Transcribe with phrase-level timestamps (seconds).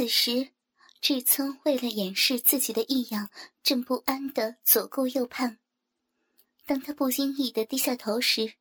[0.00, 0.48] 此时，
[1.02, 3.28] 志聪为了掩饰自己的异样，
[3.62, 5.58] 正不安的左顾右盼。
[6.64, 8.54] 当他不经意的低下头时，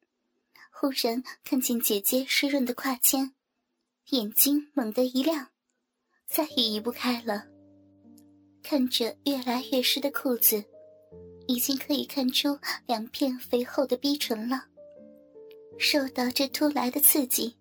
[0.70, 3.36] 忽然看见姐姐湿润的胯间，
[4.10, 5.52] 眼睛猛地一亮，
[6.28, 7.46] 再也移不开了。
[8.62, 10.62] 看着越来越湿的裤子，
[11.48, 14.66] 已经可以看出两片肥厚的逼唇了。
[15.78, 17.56] 受到这突来的刺激，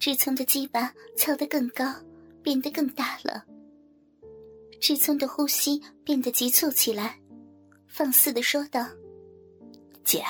[0.00, 1.84] 志聪的鸡巴翘得更高，
[2.46, 3.44] 变得更大了。
[4.80, 7.18] 志聪的呼吸变得急促起来，
[7.88, 8.86] 放肆的说道
[10.04, 10.22] ：“姐，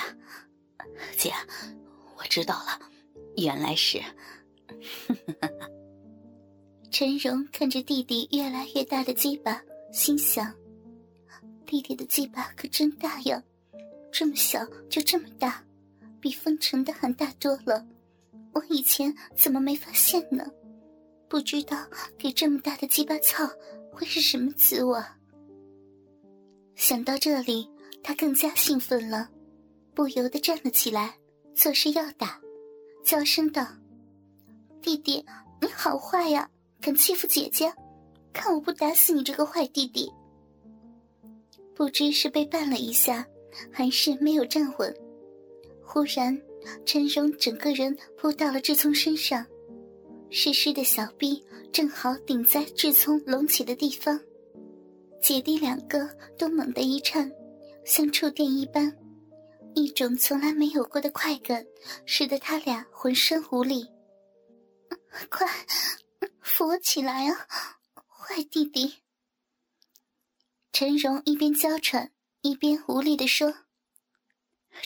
[1.19, 1.31] 姐。”
[2.17, 2.81] 我知道了，
[3.37, 4.01] 原来是。
[6.91, 9.61] 陈荣看着弟弟越来越大的鸡巴，
[9.93, 10.51] 心想：
[11.67, 13.43] 弟弟的鸡巴可真大呀，
[14.11, 15.63] 这么小就这么大，
[16.19, 17.87] 比风尘的还大多了。
[18.55, 20.51] 我以前怎么没发现呢？
[21.29, 21.77] 不知道
[22.19, 23.49] 给这么大的鸡巴操
[23.93, 25.01] 会是什么滋味。
[26.75, 27.69] 想到这里，
[28.03, 29.29] 他更加兴奋了，
[29.95, 31.15] 不由得站了起来。
[31.55, 32.39] 作势要打，
[33.03, 33.67] 娇声道
[34.83, 35.25] ：“弟弟，
[35.61, 36.49] 你好坏呀，
[36.83, 37.73] 敢欺负姐姐，
[38.33, 40.13] 看我不打死你这个坏弟弟！”
[41.75, 43.27] 不知是被绊了一下，
[43.73, 44.95] 还是没有站稳，
[45.83, 46.39] 忽然
[46.85, 49.47] 陈荣整个人扑到了志聪身上，
[50.39, 51.43] 湿湿的小臂
[51.73, 54.21] 正好顶在志聪隆起的地方，
[55.23, 56.07] 姐弟两个
[56.37, 57.33] 都猛地一颤，
[57.87, 58.95] 像触电一般。
[59.75, 61.65] 一种从来没有过的快感，
[62.05, 63.91] 使得他俩浑身无力。
[65.31, 65.49] 快，
[66.43, 67.49] 扶我起来啊，
[68.07, 68.97] 坏弟弟！
[70.71, 73.55] 陈荣一边娇喘，一边无力的说：“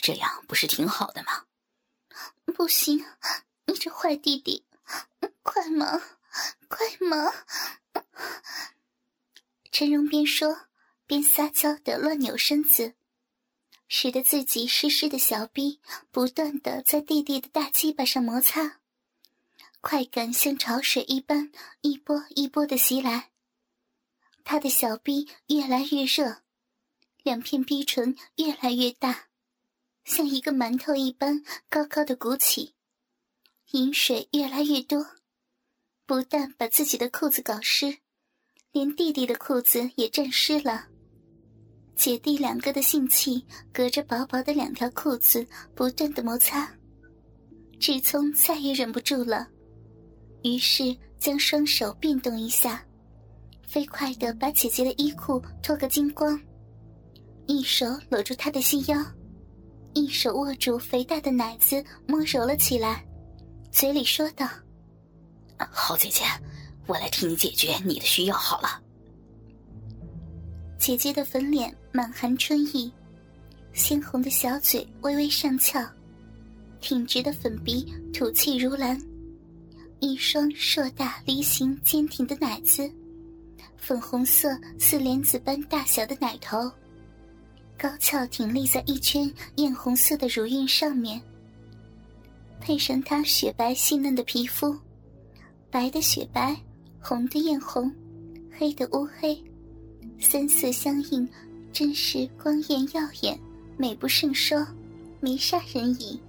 [0.01, 1.47] 这样不是挺好的吗？”
[2.55, 3.05] 不行，
[3.67, 4.65] 你这坏弟弟，
[5.43, 6.01] 快嘛，
[6.69, 7.33] 快嘛！
[9.71, 10.67] 陈荣边说
[11.07, 12.95] 边撒娇的乱扭身子。
[13.93, 15.81] 使得自己湿湿的小臂
[16.13, 18.79] 不断的在弟弟的大鸡巴上摩擦，
[19.81, 21.51] 快感像潮水一般
[21.81, 23.33] 一波一波的袭来。
[24.45, 26.43] 他的小臂越来越热，
[27.25, 29.27] 两片逼唇越来越大，
[30.05, 32.77] 像一个馒头一般高高的鼓起，
[33.73, 35.07] 饮水越来越多，
[36.05, 37.99] 不但把自己的裤子搞湿，
[38.73, 40.87] 连弟弟的裤子也沾湿了。
[41.95, 46.69] 姐弟两个的性器隔着薄薄的两条裤子不断的摩擦，
[47.79, 49.47] 志聪再也忍不住了，
[50.43, 52.85] 于是将双手变动一下，
[53.63, 56.41] 飞快的把姐姐的衣裤脱个精光，
[57.47, 59.01] 一手搂住她的细腰，
[59.95, 63.07] 一手握住肥大的奶子摸揉了起来，
[63.71, 64.49] 嘴里说道
[65.71, 66.25] ：“好姐姐，
[66.87, 68.83] 我来替你解决你的需要好了。”
[70.77, 72.93] 姐姐的粉脸满含春意，
[73.73, 75.81] 鲜红的小嘴微微上翘，
[76.81, 79.01] 挺直的粉鼻吐气如兰，
[80.01, 82.91] 一双硕大梨形坚挺的奶子，
[83.77, 84.49] 粉红色
[84.79, 86.71] 似莲子般大小的奶头，
[87.79, 91.23] 高翘挺立在一圈艳红色的乳晕上面，
[92.61, 94.77] 配上她雪白细嫩的皮肤，
[95.71, 96.57] 白的雪白，
[97.01, 97.91] 红的艳红，
[98.51, 99.43] 黑的乌黑。
[100.19, 101.27] 三色相映，
[101.73, 103.39] 真是光艳耀眼，
[103.79, 104.57] 美不胜收，
[105.21, 106.21] 迷煞人矣。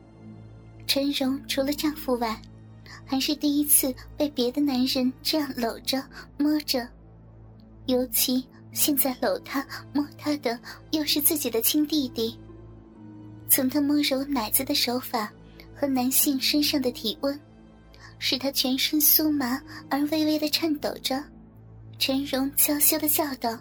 [0.88, 2.41] 陈荣除了丈夫外，
[3.06, 6.02] 还是第一次被别的男人这样搂着
[6.38, 6.88] 摸着，
[7.88, 10.58] 尤其现在搂他摸他的
[10.91, 12.40] 又是自己的亲弟弟。
[13.50, 15.31] 从他摸揉奶子的手法
[15.81, 17.42] 和男性身上的体温，
[18.19, 19.59] 使他全身酥麻
[19.90, 21.19] 而微微的颤抖着。
[21.97, 23.58] 陈荣娇羞的叫道。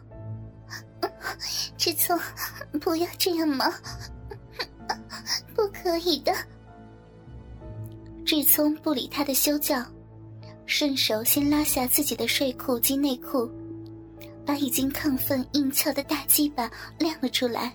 [1.79, 2.21] 志聪，
[2.79, 3.73] 不要这样嘛！
[5.57, 6.31] 不可以的。
[8.27, 9.83] 志聪不理他的羞叫，
[10.67, 13.51] 顺手先拉下自己的睡裤及内裤，
[14.45, 17.75] 把已经亢奋硬翘的大鸡巴亮了出来，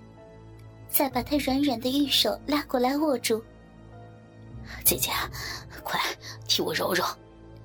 [0.88, 3.44] 再把他软软的玉手拉过来握住。
[4.84, 5.12] 姐姐，
[5.84, 6.00] 快
[6.48, 7.04] 替我揉揉，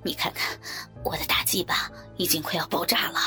[0.02, 0.58] 你看看
[1.04, 3.18] 我的大鸡巴已经快要爆炸了。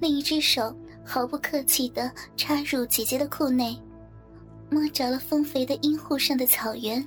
[0.00, 0.74] 另一只手
[1.04, 3.76] 毫不客气地插入姐姐的裤内，
[4.70, 7.04] 摸着了丰肥的阴户上的草原，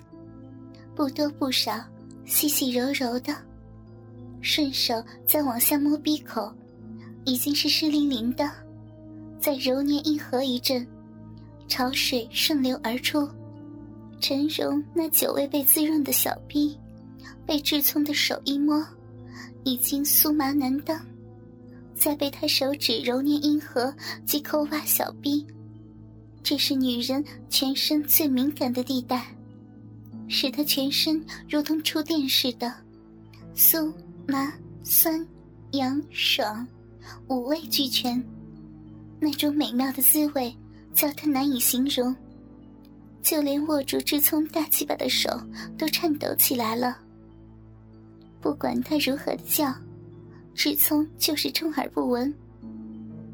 [0.95, 1.79] 不多不少，
[2.25, 3.35] 细细柔柔的，
[4.41, 6.51] 顺手再往下摸鼻口，
[7.25, 8.49] 已经是湿淋淋的，
[9.39, 10.85] 再揉捏一合一阵，
[11.67, 13.29] 潮水顺流而出，
[14.21, 16.77] 陈荣那久未被滋润的小臂，
[17.43, 18.85] 被志聪的手一摸，
[19.63, 21.03] 已经酥麻难当，
[21.95, 23.91] 再被他手指揉捏阴核
[24.23, 25.43] 及抠挖小臂，
[26.43, 29.25] 这是女人全身最敏感的地带，
[30.27, 31.19] 使她全身
[31.49, 32.71] 如同触电似的，
[33.55, 33.91] 酥
[34.27, 34.53] 麻
[34.83, 35.25] 酸
[35.71, 36.65] 痒爽，
[37.27, 38.23] 五味俱全，
[39.19, 40.55] 那种美妙的滋味
[40.93, 42.15] 叫她难以形容，
[43.21, 45.29] 就连握住志聪大鸡巴的手
[45.77, 46.97] 都颤抖起来了。
[48.41, 49.73] 不管他如何叫，
[50.53, 52.33] 志聪就是充耳不闻。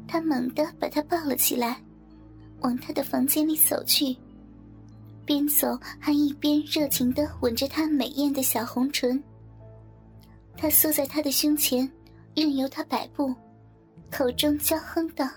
[0.06, 1.80] 他猛地把他抱了起来，
[2.60, 4.16] 往他的房间里走去，
[5.24, 9.22] 边走还一边热情的吻着他美艳的小红唇。
[10.56, 11.90] 他缩在他的胸前，
[12.34, 13.34] 任由他摆布，
[14.10, 15.28] 口中娇哼道：“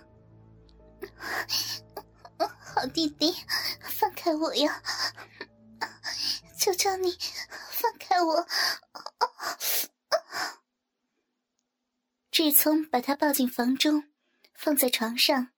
[2.74, 3.36] 好弟弟，
[3.82, 4.82] 放开我呀！
[6.58, 7.18] 求求你，
[7.70, 8.48] 放开我！”
[12.32, 14.06] 志聪把他抱进房中，
[14.54, 15.50] 放在床上。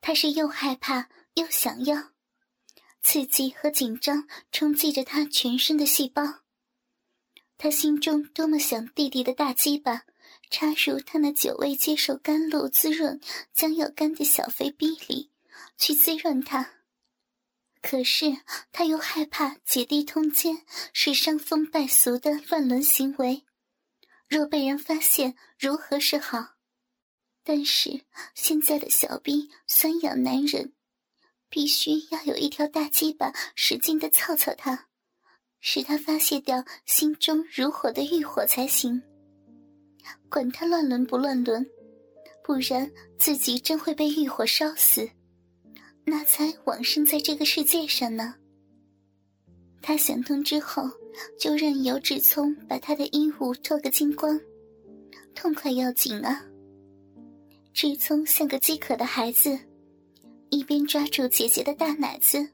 [0.00, 2.12] 他是又害怕又想要，
[3.02, 6.40] 刺激和紧张冲击着他全身的细胞。
[7.58, 10.04] 他心中多么想弟弟的大鸡巴
[10.50, 13.20] 插入他那久未接受甘露滋润、
[13.52, 15.30] 将要干的小肥逼里，
[15.76, 16.70] 去滋润他。
[17.80, 18.36] 可是
[18.70, 23.44] 他又害怕姐弟通奸是伤风败俗的乱伦行为。
[24.28, 26.54] 若被人发现，如何是好？
[27.44, 28.02] 但是
[28.34, 30.72] 现在的小兵酸痒难忍，
[31.48, 34.88] 必须要有一条大鸡巴使劲的操操他，
[35.60, 39.02] 使他发泄掉心中如火的欲火才行。
[40.30, 41.68] 管他乱伦不乱伦，
[42.44, 45.10] 不然自己真会被欲火烧死，
[46.04, 48.34] 那才往生在这个世界上呢。
[49.80, 50.82] 他想通之后。
[51.38, 54.40] 就任由志聪把他的衣物脱个精光，
[55.34, 56.42] 痛快要紧啊！
[57.74, 59.58] 志聪像个饥渴的孩子，
[60.48, 62.48] 一边抓住姐姐的大奶子，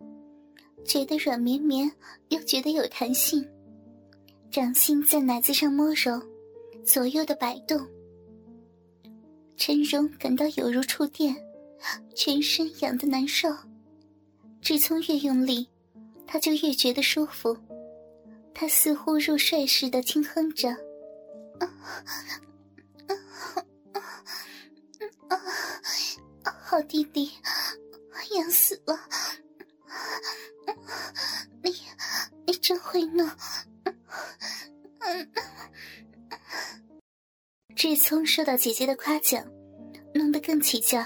[0.85, 1.89] 觉得软绵绵，
[2.31, 3.49] 又觉得有弹性，
[4.51, 6.21] 掌心在奶子上摸揉，
[6.85, 7.81] 左右的摆动。
[9.57, 11.33] 陈荣感到有如触电，
[12.15, 13.49] 全身痒得难受。
[14.61, 15.69] 志聪越用力，
[16.27, 17.57] 他就越觉得舒服。
[18.53, 20.69] 他似乎入睡似的轻哼着
[21.61, 21.71] ：“啊
[23.07, 23.15] 啊
[25.29, 25.37] 啊
[26.43, 27.31] 啊好弟弟，
[28.35, 28.99] 痒死了！
[31.63, 31.73] 你
[32.47, 33.31] 你真会弄。”
[37.77, 39.47] 志聪受到姐姐的夸奖，
[40.15, 41.01] 弄得更起劲，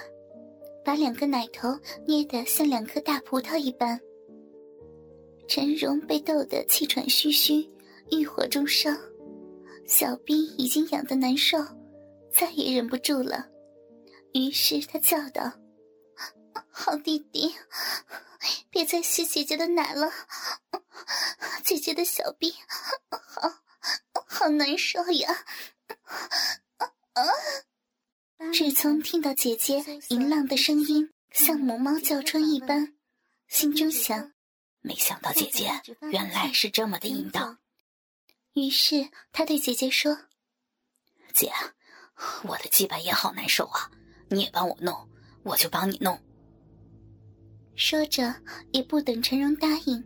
[0.85, 4.01] 把两个奶头捏得像两颗大葡萄一般。
[5.49, 7.69] 陈荣被逗得气喘吁吁，
[8.11, 8.91] 欲火中烧，
[9.87, 11.59] 小兵已经痒得难受，
[12.33, 13.49] 再也忍不住了。
[14.33, 15.53] 于是他叫道
[16.71, 17.53] ：“好弟弟，
[18.71, 20.11] 别再吸姐姐的奶了，
[21.63, 22.51] 姐姐的小兵
[23.11, 23.53] 好
[24.27, 25.45] 好难受呀！”
[27.13, 27.23] 啊
[28.51, 32.95] 志聪听到姐姐淫浪的声音，像母猫叫春一般，
[33.47, 34.33] 心中想。
[34.81, 35.71] 没想到姐姐
[36.11, 37.59] 原来是这么的淫荡，
[38.55, 40.19] 于是他对姐姐说
[41.33, 41.53] ：“姐，
[42.45, 43.91] 我的鸡巴也好难受啊，
[44.29, 45.09] 你也帮我弄，
[45.45, 46.19] 我就帮你弄。”
[47.77, 48.35] 说着
[48.73, 50.03] 也不等陈荣答应，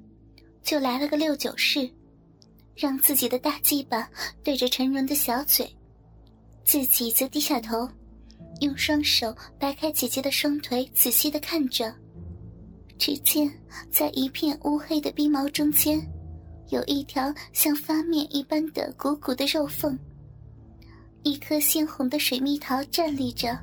[0.63, 1.91] 就来了个六九式，
[2.75, 4.09] 让自己的大鸡巴
[4.45, 5.75] 对着陈荣的小嘴，
[6.65, 7.89] 自己则低下头，
[8.61, 11.93] 用双手掰开姐姐的双腿，仔细的看着。
[12.99, 13.51] 只见
[13.91, 16.01] 在一片乌黑的冰毛中间，
[16.71, 19.99] 有一条像发面一般的鼓鼓的肉缝。
[21.23, 23.59] 一颗鲜红的水蜜桃站立着，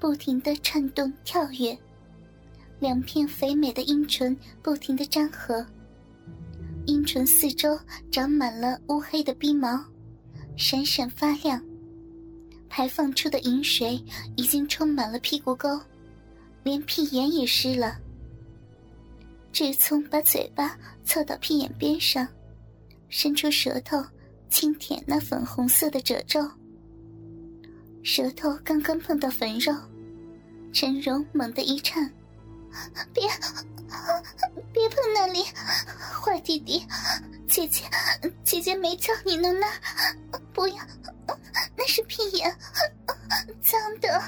[0.00, 1.76] 不停的颤动跳跃。
[2.80, 5.64] 两片肥美的阴唇不停的张合，
[6.86, 7.78] 阴唇四周
[8.10, 9.82] 长满了乌黑的冰毛，
[10.56, 11.62] 闪闪发亮。
[12.76, 13.98] 排放出的饮水
[14.36, 15.80] 已经充满了屁股沟，
[16.62, 17.96] 连屁眼也湿了。
[19.50, 22.28] 志聪把嘴巴凑到屁眼边上，
[23.08, 24.04] 伸出舌头
[24.50, 26.46] 轻舔那粉红色的褶皱。
[28.02, 29.72] 舌头刚刚碰到粉肉，
[30.70, 32.12] 陈荣猛地一颤
[33.14, 33.26] ：“别，
[34.70, 35.42] 别碰那里，
[36.22, 36.86] 坏弟弟！
[37.48, 37.84] 姐姐，
[38.44, 39.66] 姐姐没叫你弄那，
[40.52, 40.76] 不要，
[44.06, 44.22] 的。”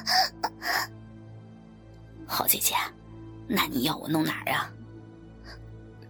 [2.26, 2.74] 好姐姐，
[3.46, 4.70] 那你要我弄哪儿啊？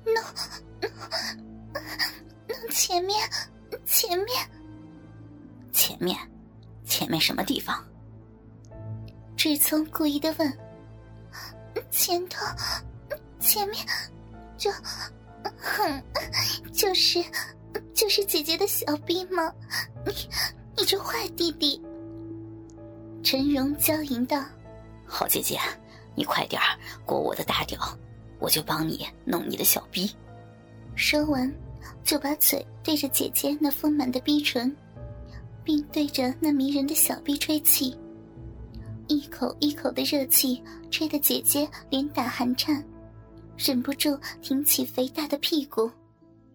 [0.04, 0.14] 弄
[0.80, 0.90] 弄
[2.48, 3.28] 弄前面，
[3.84, 4.28] 前面，
[5.72, 6.18] 前前面，
[6.84, 7.82] 前面什么地方？
[9.36, 10.58] 志聪故意的问。
[11.90, 12.44] 前头，
[13.40, 13.86] 前面，
[14.56, 14.70] 就，
[16.72, 17.24] 就是，
[17.94, 19.52] 就是姐姐的小臂吗？
[20.04, 20.12] 你，
[20.76, 21.80] 你这坏弟弟！
[23.30, 24.42] 陈荣娇吟道
[25.04, 25.58] ：“好姐姐，
[26.14, 26.58] 你快点
[27.04, 27.78] 过我的大屌，
[28.38, 30.10] 我就帮你弄你的小逼。”
[30.96, 31.54] 说完，
[32.02, 34.74] 就把嘴对着姐姐那丰满的逼唇，
[35.62, 37.94] 并对着那迷人的小逼吹气。
[39.08, 42.82] 一口一口的热气吹得姐姐连打寒颤，
[43.58, 45.90] 忍不住挺起肥大的屁股。